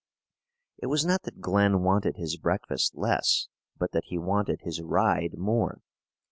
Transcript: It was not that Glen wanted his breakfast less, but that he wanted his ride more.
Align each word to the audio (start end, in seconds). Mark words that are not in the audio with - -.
It 0.79 0.87
was 0.87 1.05
not 1.05 1.21
that 1.25 1.41
Glen 1.41 1.83
wanted 1.83 2.17
his 2.17 2.35
breakfast 2.35 2.97
less, 2.97 3.49
but 3.77 3.91
that 3.91 4.05
he 4.05 4.17
wanted 4.17 4.61
his 4.61 4.81
ride 4.81 5.37
more. 5.37 5.83